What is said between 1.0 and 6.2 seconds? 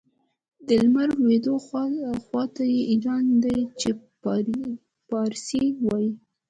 لوېدو خواته یې ایران دی چې پارسي وايي.